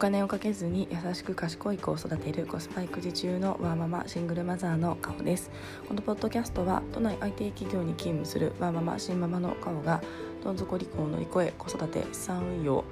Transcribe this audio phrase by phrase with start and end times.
[0.00, 5.50] 金をかけずに優しく賢い子を育てるコスパ育児中のワーママシングルマザーのカオです。
[5.86, 10.02] このポッドキャストは都内 IT 企業に勤務するワーママ新ママのカオが
[10.42, 12.82] どん底離婚を乗り越え子育て資産運用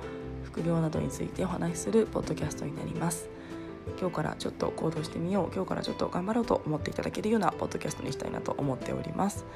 [0.45, 3.38] 副業などについてお話しするポッドキャストになります。
[3.99, 9.47] 今日からちょっと行動してみよう今日からちょっと頑張ろうと思っていただけるようなポッドキャストにしたいなと思っております。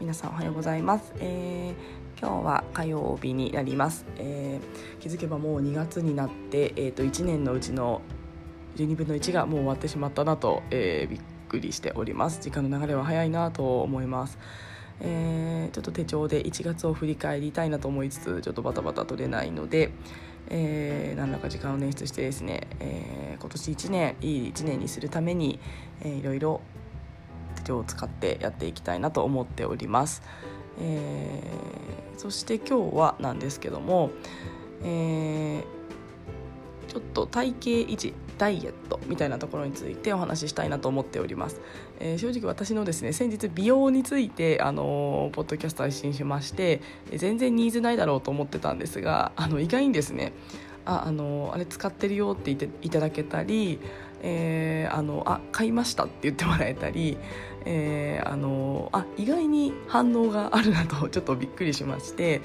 [0.00, 8.02] 皆さんおはようございます、えー、今日は火曜日になります、えー、気づけばもう2月になって、えー、と1年のうちの
[8.76, 12.40] 12分の1がもう終わってしまったなと、えー、びっくりしております。
[12.40, 14.38] 時間の流れは早いなと思います。
[15.00, 19.90] えー、ちょっと手帳で1月を振り返りたいなと思いつつちょっとバタバタ取れないので、
[20.48, 25.58] えー、何らか時間を捻出してですね、えー、今年1年いい1年にするために、
[26.02, 26.60] えー、いろいろ
[27.56, 30.22] 手帳を使ってやっていきたいなと思っております。
[30.80, 34.10] えー、そして今日はなんですけども、
[34.82, 37.60] えー、ちょっと体型
[37.92, 41.60] 維持ダイエットみたいなところについてお話ししたいなと思っております、
[42.00, 46.80] えー、正直私のですね先日美容についてあのポッドキャスト配信しまして
[47.14, 50.32] 全然ニーズないだろうと思ってたんですがあの意外にですね
[50.84, 53.78] ああのあれ使ってるよって言っていただけたり、
[54.26, 57.18] えー、あのあ買いましたって言ってもらえたり、
[57.66, 62.40] えー、あのあ意外に反応があるなとちょっとびっくりしまして、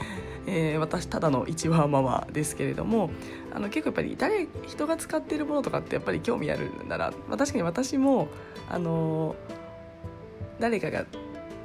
[0.45, 3.11] えー、私ただの一話ママですけれども
[3.53, 8.27] あの結構やっぱり誰人が使ってるものとかってやっぱり興味あるなら、まあ、確かに私も
[8.69, 9.37] あの
[10.59, 11.05] 誰かが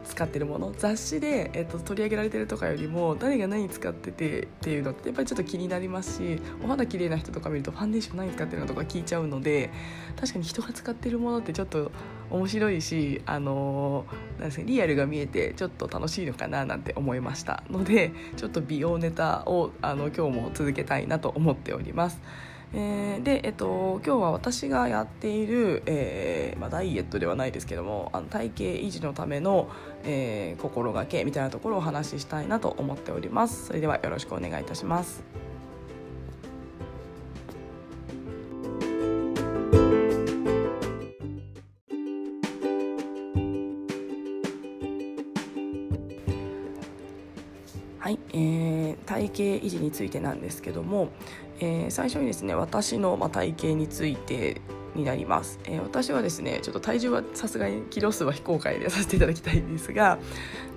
[0.05, 9.71] 使ってるもの雑誌で、えっと、取り上げられてるとかよりも誰が何使っててっていうのってやっぱりちょっと気になりますしお肌綺麗な人とか見るとファンデーション何使ってるのとか聞いちゃうので
[10.17, 11.91] 確かに人が使ってるものってちょっと
[12.31, 14.07] 面白いし、あの
[14.39, 22.21] なんですかリアルが見えてちょっと楽しいのかななんて思いましたのでちょっと美容ネタをあの今日も続けたいなと思っております。
[22.77, 29.69] えー、で、えっと、今日は私がやっている、えーまあ、ダイエットではないですけどもあの体型維持のための、
[30.03, 33.67] えー、心がけみたいなところをお話ししたいなと思っております。
[33.67, 35.23] それではよろしくお願いいたします。
[49.35, 51.09] 型維持についてなんですけども、
[51.61, 54.61] えー、最初にですね私の、まあ、体型について
[54.95, 60.19] になります、えー、私はですねちょっと体重はさすがにキロ数は非公開でさせていただきたいんですが、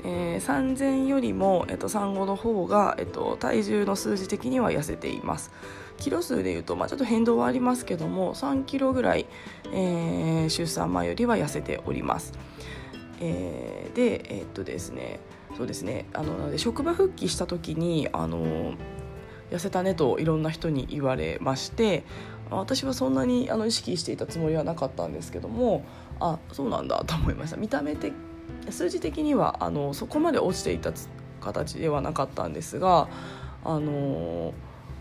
[0.04, 5.52] えー、3000よりも、えっと、産後の方が、えっと、体重の数字的には痩せています。
[5.98, 9.26] キロ数でいうと、まあ、ちょっと変動はありますけども3キロぐらい、
[9.74, 12.34] えー、出産前よりは痩せております、
[13.20, 15.20] えー、でえー、っとですね
[15.58, 16.06] そうですね。
[16.14, 18.74] あの職場復帰した時にあの
[19.50, 22.04] 痩せたねといろんな人に言われまして
[22.52, 25.84] 私はそんなにあの意識していたつもりはなかったんですけども
[26.20, 27.58] あそうなんだと思いました。
[27.58, 28.14] 見た目的
[28.70, 30.94] 数字的にはあのそこまで落ちていた
[31.42, 33.08] 形ではなかったんですが
[33.66, 34.54] あの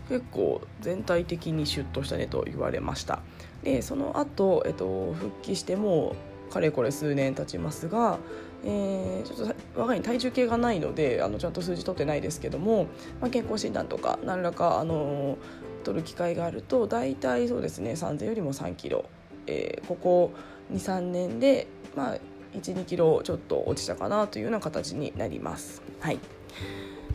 [0.09, 3.19] 結構全体的にシュッとしたねと言われました。
[3.63, 6.15] でその後、えっと復帰しても
[6.49, 8.19] かれこれ数年経ちますが、
[8.63, 12.87] えー、ちょっと我が家に体重計がないのであのちゃんと数字取ってないですけども、
[13.21, 15.37] まあ、健康診断とか何らかあの
[15.83, 19.05] 取る機会があると大体そうですね3000よりも3キロ、
[19.45, 20.33] えー、ここ
[20.73, 22.17] 23年で、まあ、
[22.55, 25.81] 12キロちょっと落ちたかなというような形になります。
[26.01, 26.19] はい。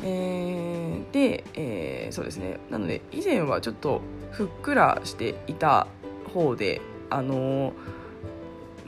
[0.03, 2.59] えー、で、えー、そうですね。
[2.70, 4.00] なので以前はちょっと
[4.31, 5.87] ふっくらしていた
[6.32, 8.01] 方であのー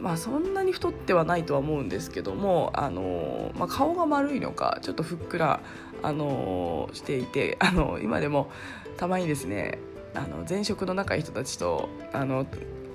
[0.05, 5.61] まあ、そんなに太ってはないとは思うんですけども、あのまあ、顔が丸いのかちょっとふっくら、
[6.03, 8.51] あのしていて、あの今でも
[8.99, 9.79] たまにですね
[10.15, 12.45] あの前職の仲いい人たちとあの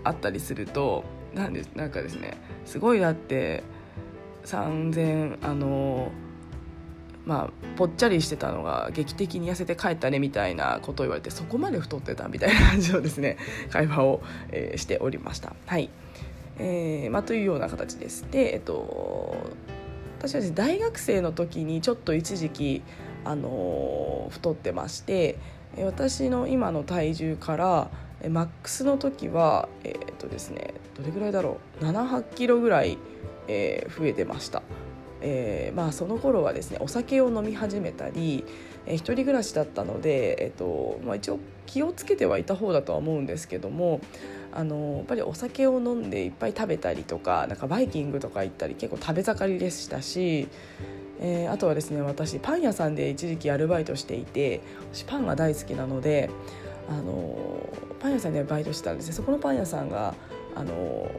[0.03, 1.03] 会ったりすると
[1.33, 3.63] なんでなんかですねすごいだって
[4.45, 6.11] 3000あの
[7.25, 13.37] まあ、ぽっちゃりしてたのが劇的に痩せて帰ったねみたいなことを言われてそこまで太ってたみたいな感じのですね
[13.69, 15.55] 会話を、えー、しておりました。
[15.67, 15.89] はい
[16.59, 18.25] えーまあ、というような形です。
[18.29, 19.35] で、えっと、
[20.19, 22.83] 私は、ね、大学生の時にちょっと一時期、
[23.23, 25.37] あのー、太ってまして
[25.77, 27.89] 私の今の体重から
[28.29, 32.97] マックスの時は、えー、っとですね、どれぐらいだろう78キロぐらい、
[33.47, 34.61] えー、増えてました。
[35.21, 38.45] えーまあ、その頃はですねお酒を飲み始めたり、
[38.85, 43.99] えー、一人暮らしだったので、えーとまあ、一応気をつけてはいた方だとは思うんですけども
[44.53, 50.47] あのやっぱりお酒を飲んでいっぱい食べたりとかなんかバイキングとか行ったり結構食べ盛りでしたし、
[51.19, 54.61] えー、あとはですね私パン屋さんで一時期アルバイトしていて
[54.93, 56.29] 私パンが大好きなので
[56.89, 57.69] あの
[57.99, 59.13] パン屋さんでバイトしてたんですね。
[59.13, 60.15] そこのパン屋さんが
[60.55, 61.11] あの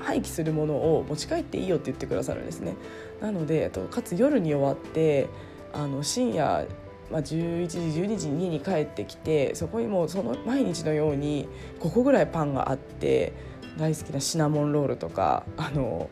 [0.00, 2.74] 廃棄するものを持ち帰っていいよって言ってくださるんですね。
[3.20, 5.28] なのでとかつ夜に終わって
[5.72, 6.66] あの深夜、
[7.12, 11.46] まあ、11時12時に帰ってきてそこにもうその毎日のように
[11.80, 13.34] 5個ぐらいパンがあって
[13.78, 16.08] 大好きなシナモンロールとかあの、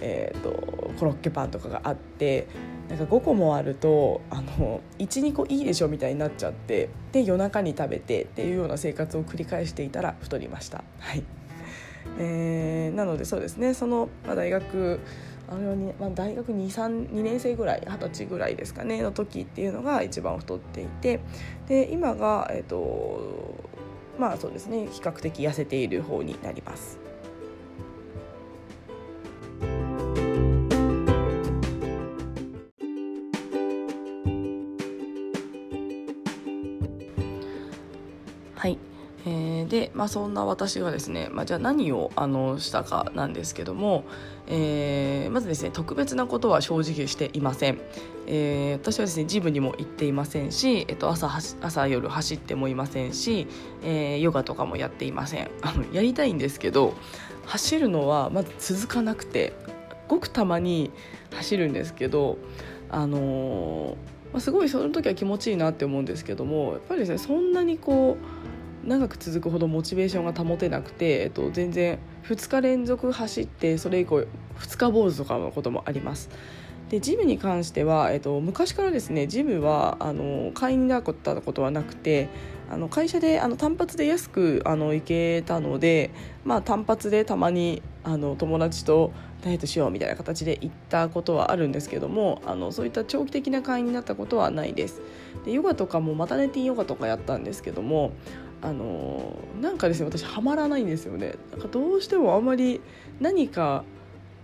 [0.00, 2.46] えーと、コロッケパンとかがあって
[2.88, 4.20] なんか5個もあると
[4.98, 10.84] 12個いいでしょみたいになっちゃってで夜中に食べてっていうような生活を繰り返していたら太りました。
[11.00, 11.24] はい
[12.18, 15.00] えー、なのでそうですねその、まあ、大学
[15.48, 21.20] あのに、まあ、大学 2, 3 2年生ぐらい二十歳ぐらいですかねの時っていうのが一番太っていて
[21.68, 23.54] で今が、えーと
[24.18, 26.98] まあそうですね比較的痩せている方になります。
[38.54, 38.78] はい
[39.26, 44.04] えー、で、まあ、そんな私がですね、まあ、じゃあ何をあのしたかなんですけども、
[44.46, 47.80] えー、まずですね特別なことは正直していません、
[48.26, 51.30] えー、私はですねジムにも行っていませんし、えっと、朝
[51.62, 53.46] 朝夜走ってもいませんし、
[53.82, 55.50] えー、ヨガとかもやっていません。
[55.62, 56.94] あのやりたいんですけど
[57.46, 59.54] 走るのはまず続かなくて
[60.08, 60.90] ごくたまに
[61.32, 62.38] 走るんですけど
[62.90, 63.96] あの、
[64.32, 68.33] まあ、すごいその時は気持ちいいなって思うんですけどもやっぱりですねそんなにこう
[68.86, 74.24] 長く続くほどモチベーションが保てなくて、えっと、全然2日連続走ってそれ以降
[74.58, 76.30] 2日坊主とかのこともあります。
[76.90, 82.28] でジムに関しては、えっと、昔からですねジムはあの会員になったことはなくて
[82.70, 86.10] あの会社であの単発で安くあの行けたので、
[86.44, 95.02] まあ、単発でたまにあの友達とダイエットしようみたいな形で行ったことはあるんですけどもあのそういった長期的な会員になったことはないです
[95.44, 98.12] でヨガとかもマタネティヨガとかやったんですけども
[98.64, 102.80] あのなんかですね私はまらないんですよねなんかどうしてもあんまり
[103.20, 103.84] 何か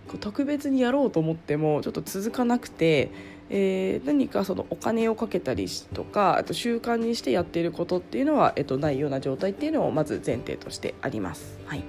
[0.07, 3.09] こう特別にやろうと思ってもちょっと続かなくて、
[3.49, 11.59] えー、何かそのお金をかけたりとかあと習慣にしてやっていることっていうのは、えっと、ないような状態っていうのをまず前提としてあります。
[11.65, 11.83] はい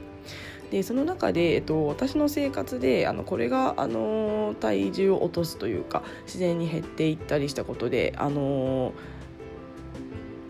[0.70, 8.94] でその中で、えっと、私の生活であのこれがあの体重を落とすというか自然に減っていったりしたことであの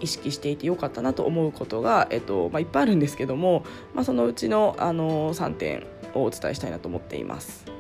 [0.03, 3.65] 意識していてよかったなと思うことが、えっとまあ、いっぱいあるんですけども、
[3.95, 7.72] まあ、そのうちのあの3点をお伝えしたいなと思っています。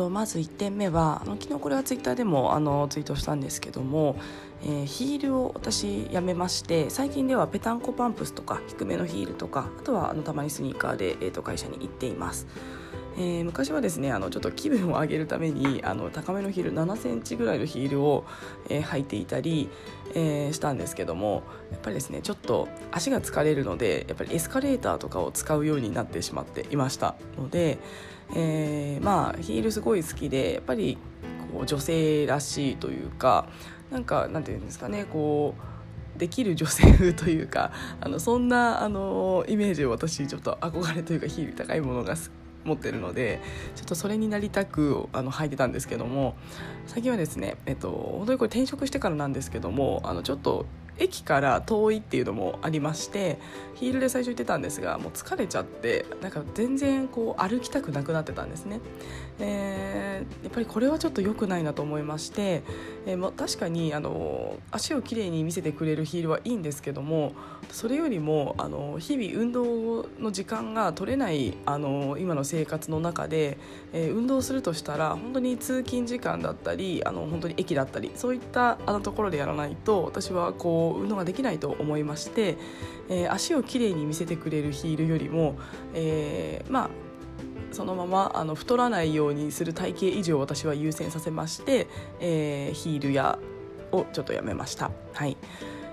[0.00, 4.16] と、まず1点目はあの昨日これはツイッターでもあのツイートしたんですけども、
[4.62, 12.46] えー、ヒールを私やめまして最近ではペタンコパンプスとか低めのヒールとかあとはあのたまにスニーカーで、えー、と会社に行っています。
[13.18, 18.24] えー、昔はですねあのちょっと気分を上げるためにあの高めのヒール7センチぐらいのヒールを、
[18.70, 19.68] えー、履いていたり、
[20.14, 21.42] えー、したんですけども
[21.72, 27.78] やっぱりですねちょっと足が疲れるのでやっぱりエスカレーターとかを使うようになってしまっていましたので、
[28.34, 30.98] えー、まあヒールすごい好きでやっぱり
[31.52, 33.48] こう女性らしいというか
[33.90, 35.54] なんかなんていうんですかねこ
[36.16, 42.14] うできる女性風というか あのそんなあのイメージを私ちょっと憧れというかヒール高いものが
[42.64, 43.40] 持ってるので
[43.74, 46.36] ちょっとそれになりたくあの履いてたんですけども
[46.86, 50.66] 最近はですね、えっと、本当にこれ転職してからなんですけどもあのちょっと
[51.00, 53.38] 駅から遠いっていうのもありまして
[53.74, 58.80] ヒールで最初行ってたんですがもう疲れちゃってなんか全然こう歩きたくなくなってたんですね、
[59.38, 62.62] えー、やっぱりこれはちょっと良くないなと思いまして、
[63.06, 67.32] えー、ま確かにあの足をきれいに見せてくれるヒールはいいんですけども
[67.70, 73.56] それよりもあの日々運動の時間が取れないあの今の生活の中で、
[73.94, 82.56] えー、運動するとしたら本当に通勤時間だったりあの本当に駅だったりそういったあのところでやらないと私はこう運動ができないと思いまして、
[83.08, 85.56] えー、足をきれいに見せてくれるヒールよりも、
[85.94, 86.90] えー、まあ
[87.72, 91.86] そのままあの太らないようにする体型以上私は優先させまして、
[92.18, 93.38] えー、ヒールや
[93.92, 94.90] をちょっとやめました。
[95.12, 95.36] はい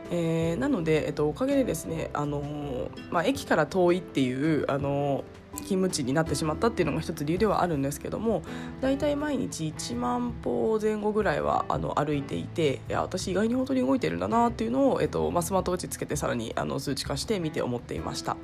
[0.09, 5.23] えー、なので、えっと、おかげでですね、あのー、まあ、駅から遠いっていう、あのー
[5.57, 8.43] 勤務地になってしまったっていうのが一つ理由ではあるんですけども
[8.81, 18.37] だいたい毎日1万歩前後ぐらいはあの歩いていていや私意外に本当に動いてるんだなっていうのを、えっとまあ、スマートウォッチつけてさらにあの数値化して見て思っていました。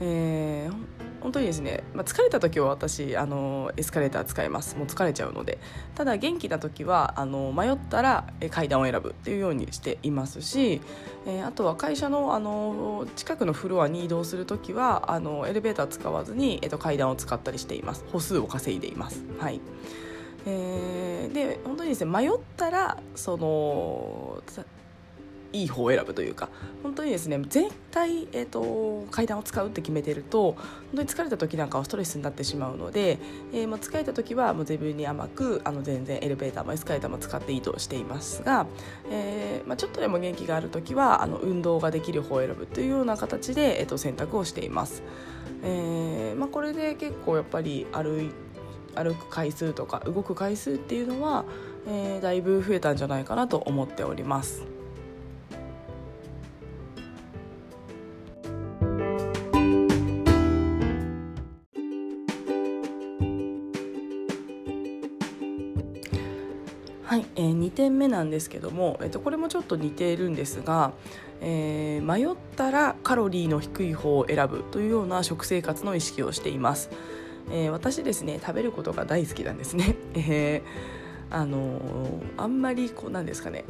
[0.00, 4.76] えー本当にですね、まあ、疲れた時は私あのエスカレーター使います。
[4.76, 5.58] もう疲れちゃうので。
[5.94, 10.80] ただ元気な時はあの迷ったら階段を選ぶっていうようにしていますし、
[11.26, 18.04] えー、あとは会社のあの近くのフロアに移動する時はあのエレベーター使わずに、えー、と階段を使ったりしています。
[18.10, 19.24] 歩数を稼いでいます。
[19.38, 19.60] はい。
[20.46, 24.42] えー、で本当にですね迷ったらその
[25.52, 26.48] いい方を選ぶというか
[26.82, 30.58] 本当にですね絶対、えーと、階段を使うって決めてると本
[30.96, 33.18] 当に疲れた時なんかはストレスになってしまうので、
[33.52, 38.66] えー、まあ、疲れた時はもう自分に甘くあの全然エレベーターもエスカレーターも使っていいとしていますが、
[39.10, 45.02] えー、まあ、ちょっとでも元気がある時はあの運動ができる方を選ぶというような形で、えーと、選択をしています。
[45.62, 48.30] えまあ、これで結構やっぱり歩い
[48.94, 51.44] 歩く回数とか動く回数っていうのは、
[51.86, 54.79] え、だいぶ増えたんじゃないかなと思っております。
[67.10, 70.92] はい、えー、2点目なんですけども、えー、とこれもちょっと似ているんですが、
[71.40, 76.88] えー、迷ったらカロリーの低い方を選ぶというような食生活の意識をしています。
[77.50, 79.96] えー、私ですね食べることが大好きなんですね。
[80.14, 83.64] えー、あのー、あんまりこうなんですかね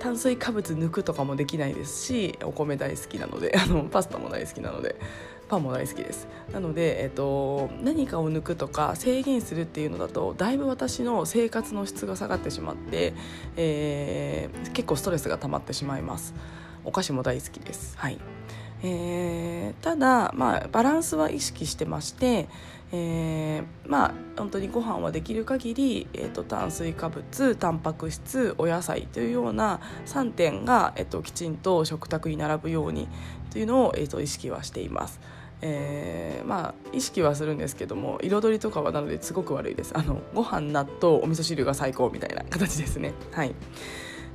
[0.00, 4.96] 炭水化物抜くとかもできないですしお米大好きなのであのパスタも大好きなので
[5.48, 6.28] パンも大好きです。
[6.52, 13.14] なので、えっと、何かを抜くとか制限するっていうのだとだいぶ私の生活の質が下がってしまって、
[13.56, 16.34] えー、結構ストレスが溜まってしまいます。
[16.84, 17.96] お菓子も大好きです。
[17.98, 18.18] はい。
[18.82, 22.48] えー、ただ、まあ、バランスは意識してまして、
[22.92, 33.08] えー、まあ本当にご飯はできる限り、えーと、炭水化物タンパク質お野菜というような3点が、えーと、きちんと食卓に並ぶように
[33.50, 35.20] というのを、えーと意識はしています。
[35.60, 39.92] えー、まあ意識はするんですけども彩りとかはなのですごく悪いです。
[39.96, 43.14] あのご飯納豆お味噌汁が最高みたいな形ですね。
[43.32, 43.54] はい。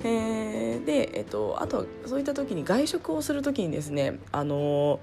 [0.03, 4.99] えー、で、えっと、あとそういった時に外食をする時にですねあの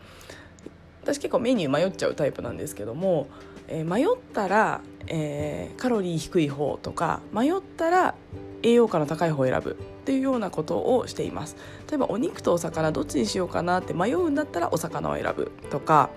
[1.02, 3.28] 私結構メニュー迷っちゃうタイプなんですけども、
[3.68, 8.14] えー、迷ったら、えー、カロリー低い方とか迷ったら
[8.62, 9.76] 栄養価の高い方を選ぶ。
[10.10, 11.54] っていうようなことをしています。
[11.88, 16.10] 例えばお肉とお魚どっちにしようかなって迷うんだったらお魚を選ぶとか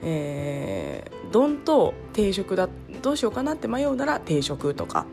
[0.00, 2.68] えー、丼と定食だ
[3.02, 5.06] どうしようかなって迷うなら定食とか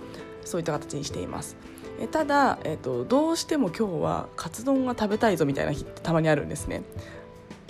[0.44, 1.56] そういった形にしています。
[2.00, 6.82] えただ、えーと、とどうしても今日はカツ丼が食べたいぞみたいな日ってたまにあるんですね。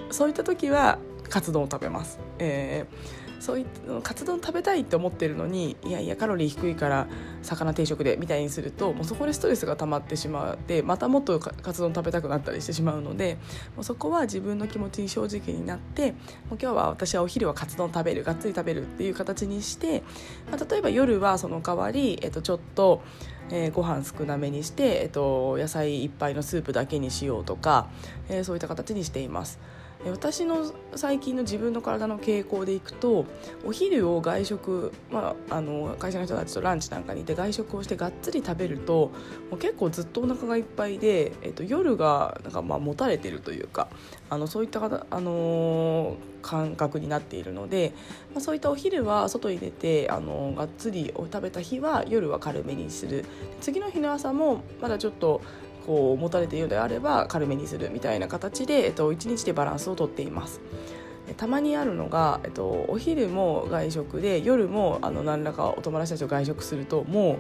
[0.10, 7.08] そういった時はカツ丼を食べます、えーそういったカツ丼食べたいって思ってるのにいやいやカロリー低いから
[7.42, 13.38] 魚定食でみたいにするともうそこでストレスが溜まってしまってまたもっとカツ丼食べたくなったりしてしまうので
[13.75, 16.18] もうそこは自分の気持ちに正直になってもう
[16.62, 20.04] 今日は私はお昼はカツ丼食べるがっつり食べるっていう形にして、
[20.50, 23.01] まあ、例えば夜はその代わり、えっと、ちょっと。
[23.51, 27.89] えー、ご飯少なめにして、えっと、野菜いっぱいのスープだけにしようとか、
[28.27, 29.60] えー、そういった形にしています。
[30.12, 33.26] 私の最近の自分の体の傾向でいくと
[33.66, 39.12] お昼を外食、まあ、あの会社の人たちとランチなんかにいて外食をしてがっつり食べると
[39.50, 43.90] もう結構ずっとお腹がいっぱいで、えっと、夜がなんかまあ持たれてるというか
[44.30, 47.94] あのそういった方、あの、感覚になっているので、
[48.34, 53.26] まあ、そういったお昼は外に出て、あの、がっつりを食べた日は夜は軽めにする。
[53.62, 55.42] 次の日の朝もまだちょっと
[55.86, 60.62] こう持たれているのであれば軽めにするみたいな形で、えっと、1日でバランスをとっています。
[61.38, 67.38] たまにあるのが、えっと、お昼も外食で夜もあの何らかお友達たちと外食するともう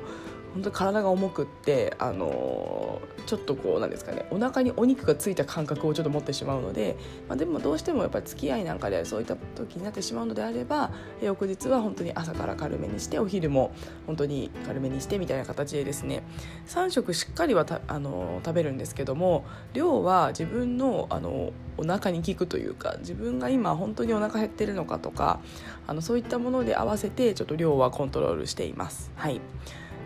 [0.55, 6.95] 本当に体が重くってあのちょっとこうなんですかねお腹にお肉がついた感覚をちょっと持ってしまうので、
[7.27, 13.75] まあ、でもどうしてもやっぱり付き合いなんかでそういった時になってしまうのであれば翌日は本当に朝から軽めにしてお昼も
[14.07, 16.23] 本当に軽めにしてみたいな形でですね
[16.67, 19.43] 3食しっかりはあの食べるんですけども
[19.73, 25.41] 量は自分のあのお腹に効くというか自分が今本当にお腹減ってるのかとか
[25.87, 29.11] あのそういったもので合わせてちょっと量はコントロールしています。
[29.15, 29.41] はい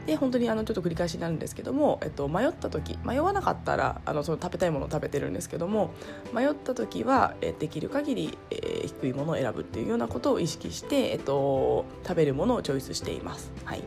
[0.05, 5.91] で本当にあのちょっと繰り返しになるんですけども、えっと、迷った時迷わなかったらあのその食べたいものを食べてるんですけども
[6.33, 13.51] 迷った時は、えできる限り、えー、低いものを選ぶっていうようなことを意識して、えっと、食べるものをチョイスしています。
[13.65, 13.83] はい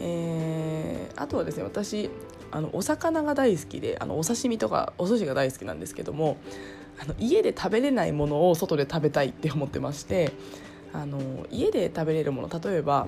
[0.00, 2.10] えー、あとはですね私
[2.50, 6.36] あのお魚が大好きであのお刺身とかお寿司が大好きなんですけども
[7.00, 10.32] あの家で食べれないものを外で食べたいって思ってまして
[10.92, 13.06] あの家で食べれるもの例えば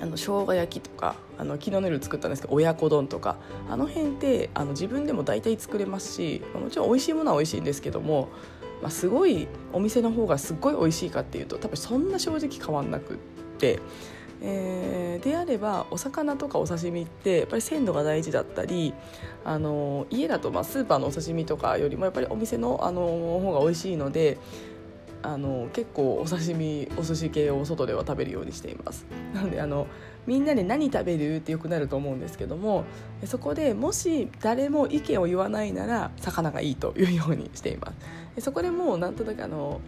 [0.00, 3.36] あの生姜焼きとかあの昨日の夜作ったんですけど親子丼とか
[3.68, 8.28] あの辺ってあの自分でも大体作れますしもちろん美味しいものは美味しいんですけども
[8.82, 13.16] まあ、すごいお店の方がすっごい美味しいかっていうと多分そんな正直変わんなくっ
[13.58, 13.80] て。
[14.46, 18.92] えー、であればお魚とかお刺身ってやっぱり鮮度が大事だったり
[19.42, 24.36] あの家だとまあスーパーのお刺身とかよりもやっぱりお店のあの方が美味しいので
[25.22, 29.86] あの結構お刺身お寿司系を外では食べるようにしていますなのであの
[30.26, 32.84] みんなで何食べるってよくなると思うんですけども
[33.24, 37.92] そこでもし誰も意見を言わないなら魚がいいというようにしていま
[38.36, 39.80] すそこでもうなんとなくあの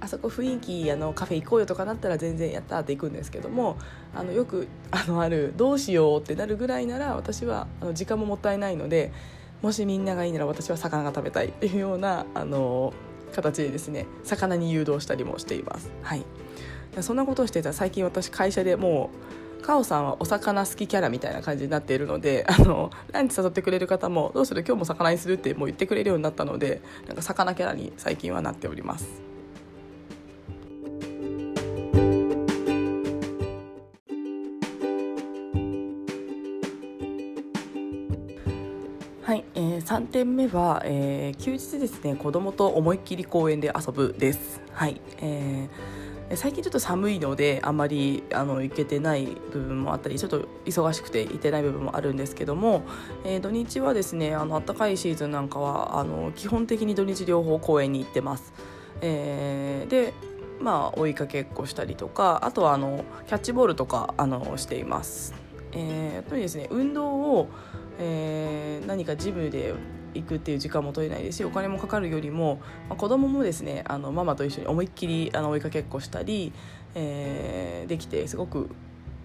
[0.00, 3.76] あそこ雰囲気あのカフェ行こうよとかなったら全然やったって行くんですけども
[4.14, 9.12] あのよくあのあるどうしようってなるぐらいなら私はあの時間ももったいないので
[9.60, 12.94] もしみんながいいなら私は魚が食べたいっていうようなあの
[13.32, 15.90] 形でですね魚に誘導したりもしています。
[16.02, 16.24] はい、
[17.00, 29.30] そんなことをしてたら最近私会社でもうカオさんはお魚好きキャラみたいな感じになっているので あのランチ誘ってくれる方もどうする今日も魚にするってもう言ってくれるようになったのでなんか魚キャラに最近はなっております。
[39.30, 44.60] はい、えー、3点目は、えー、休日ですね子供と思いっきり公園で遊ぶです。
[44.72, 52.82] はい、えー、最近ちょっと寒いのであんまりあの行けてない部分もあったりちょっと忙しくて行ってない部分もあるんですけども、
[53.24, 58.52] えー、土日はですねあの暖かいシーズンなんかはあの基本的に土日両方公園に行ってます。
[59.00, 60.12] えー、で
[60.60, 65.34] まあ追いかけっこしたりとかあとはあのキャッチボールとかあのしています。
[65.72, 67.48] えー、やっぱりですね運動を
[68.00, 69.74] えー、何かジムで
[70.14, 76.52] 行くっていう時間も取れないですしお金もかかるよりも、まあ、子供もですねあのママと一緒に思いっきりあの追いかけっこしたり、
[76.94, 78.70] えー、できてすごく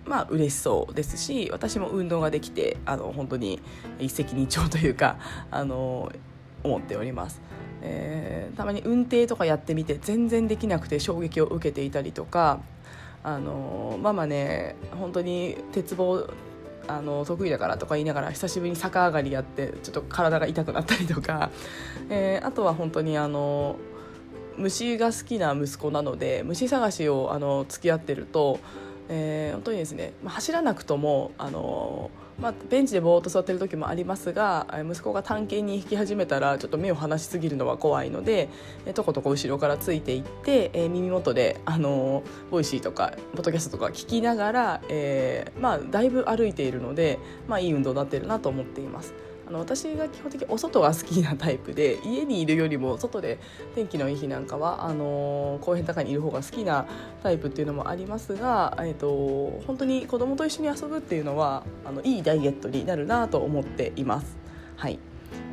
[0.06, 3.62] まあ嬉しそうですし私も運動ができてあの本当に
[4.00, 5.18] 一石二鳥というか
[5.52, 6.12] あの
[6.64, 7.42] 思っております。
[7.88, 12.60] えー、たまに運転とかやってみて全然できなくて衝撃を受けていたりとか
[13.24, 16.28] あのママね本当に鉄棒
[16.88, 21.50] あの得意だからとか言いながら久しぶりに逆上がりやってちょっと体が痛くなったりとか、
[22.10, 23.78] えー、あとは本当にあの
[24.58, 28.60] 虫が好きな息子なので虫探しをあの付き合ってると、
[29.10, 38.50] えー、本当にですね、走らなくともあのまあ、ベンチでぼーっと座ってる時もありますが息子が探検に引き始めたらちょっと目を離しすぎるのは怖いので
[38.94, 49.14] とことこ後ろからついていって、えー、耳元であの Voicy とかポッドキャストとか聞きながら、えーまあ、だいぶ歩いているので、まあ、いい運動になってるなと思っています。
[49.48, 53.40] あの私が基本的にお外が好きなタイプで 家にいるよりも外で
[53.76, 56.86] 天気のいい日なんかはあの公園高にいる方が好きな
[57.22, 64.38] タイプっていうのもありますが、えーと、本当に子供と一緒に遊ぶっていうのはあのいいダイエットになるなと思っています。
[64.76, 65.00] はい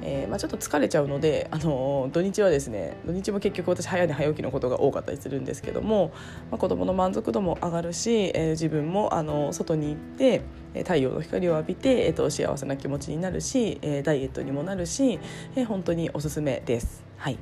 [0.02, 6.12] えーまあ、ちょっと疲れちゃうので、あの土日はですね土日も結局私早寝早起きのことが多かったりするんですけども、
[6.50, 10.42] まあ、子どもの満足度も上がるし、えー、自分もあの外に行って
[10.74, 15.18] 太陽の光を浴びて、えーと、幸せな気持ちになるし、えー、ダイエットにもなるし、
[15.54, 17.04] えー、本当におすすめです。
[17.16, 17.38] はい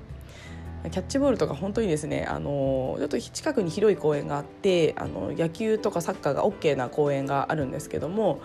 [0.88, 8.40] キャッチボールとか本当にですねあのちょっと近くに広い公園があってあの野球とかサッカーが OK な公園があるんですけども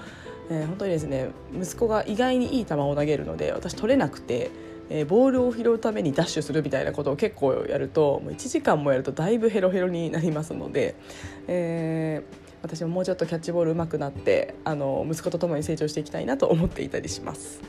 [0.49, 4.51] えー、本当にですね息子が意外にいい球を投げるので私取れなくて、
[4.89, 10.95] えー、ボールを拾うためにダッシュするみたいなことを結構やるともう1時間もやるとだいぶヘロヘロになりますので、
[11.47, 17.62] えー、私ももうちょっとキャッチボール上手くなってあの息子と共に成長していきたいなと思っていたりします。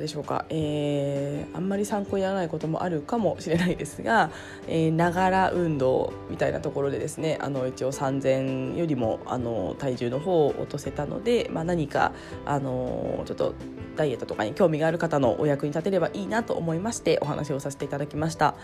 [0.00, 4.30] たでしょうか、えー、あんまり参考にならないこともあるかもしれないですが
[4.68, 12.12] ながら運動みたいなところでですねあの一応3000よりもあの体重の方を落とせたので、まあ、何か
[12.46, 13.54] あのちょっと
[13.96, 18.54] ダイエットとかに興味がある方のお役に立てればいいなと思いましてお話をさせていただきました。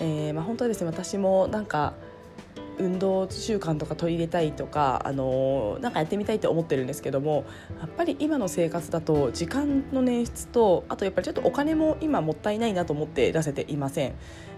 [0.00, 1.94] えーまあ、本当はですね私もなんか
[2.78, 7.44] 運動習慣とか取り入れたいとか、あのなんかやってみたいって思ってるんですけども
[7.80, 14.14] やっぱり今の生活だと時間の捻出とあとやっぱりちょっとお金も今もったいないなと思って出せていません。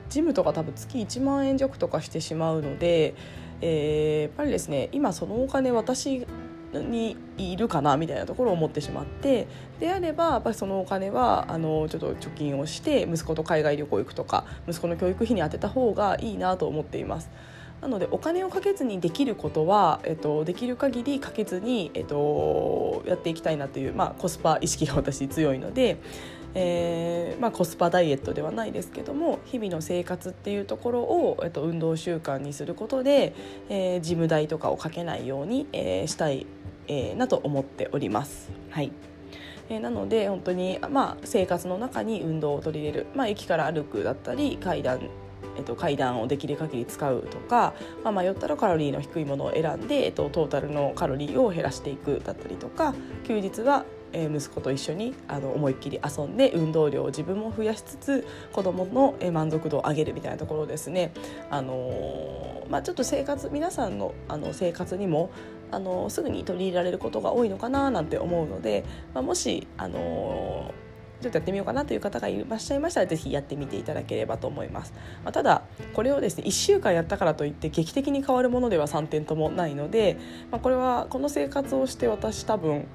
[0.08, 3.14] ジムとか多分月1万円弱とかしてしまうので、
[3.60, 6.26] えー、やっぱりですね今そのお金私
[6.72, 9.46] にいるかなみたいなところを思ってしまって
[9.80, 17.30] であればやっぱりそのお金はあのちょっと貯金をして息子と海外旅行行くとか息子の教育費に充てた方がいいなと思っています。
[17.80, 25.98] なのでお金をかけずにできることは、えっと、できる限りかけずに、えっと、やっていきたいなという、まあ、コスパ意識が私強いので、
[26.54, 33.34] えーまあ、コスパダイエットではないですけども日々の生活っていうところを、えっと、運動習慣にすることで、
[33.68, 36.46] えー、ジム代とかをかけないように、えー、したい、
[36.88, 38.50] えー、なと思っております。
[38.70, 38.90] はい
[39.68, 45.10] えー、なので本当に、まあ、生活の中に運動を取り入れる、まあ、駅から歩くだったり階段
[45.56, 61.12] えっと、階段をできる限り使うとか、まあ、迷ったらカロリーの低いものを選んで、えっと、トータルのカロリーを減らしていくだったりとか休日はえ息子と一緒にあの思いっきり遊んで運動量を自分も増やしつつ子どもの満足度を上げるみたいなところですね、
[61.50, 65.30] あのまあ、ちょっと生活皆さんのあの生活にも
[65.70, 70.72] あのすぐに取り入れられることが多いのかななんて思うので、まあ、もし、あの
[71.20, 74.92] ちょっとやってみようかなという方がいらっしゃいましたらぜひやってみていただければと思います、
[75.24, 75.62] まあ、ただ
[75.94, 80.18] これをですね1週間やったからといって劇的に変わるものでは3点ともないので、
[80.50, 82.86] まあ、これはこの生活をして私多分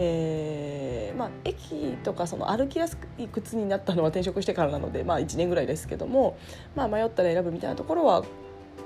[0.00, 6.38] えーまあ、駅とかその歩きやすい靴になったのは転職してからなので、まあ、1年ぐらいですけども、
[6.76, 8.24] まあ、迷ったら選ぶみたいなところは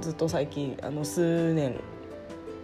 [0.00, 1.76] ずっと最近あの数年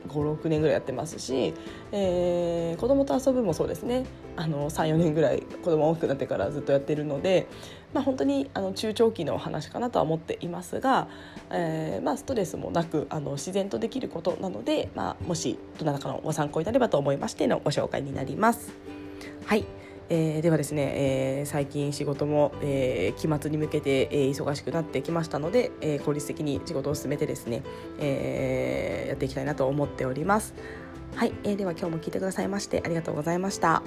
[0.08, 1.54] 56年ぐらいやってますし、
[1.92, 4.06] えー、子供と遊ぶもそうですね
[4.36, 7.48] 34年ぐらい子供大きくなってからずっとやってるので、
[7.92, 11.08] まあ、本当にあの中長期の話かなとは思っていますが、
[11.50, 18.72] えーまあ、ストレスもなくあの自然とできることなので、まあ、もしどなたかのご参考になればと思いましてのご紹介になります。
[19.44, 19.64] はい
[20.10, 27.62] えー、ではですね、えー、最近仕事も、えー、期末に向けて、えー、忙しくなってきましたので、えー、効率的に仕事を進めてですね、
[27.98, 30.54] えー、やっていきたいなと思っております。
[31.14, 33.82] はい、えー、では今日も聞いてくださいましてありがとうございました。